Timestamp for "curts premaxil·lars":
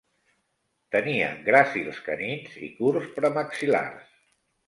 2.79-4.09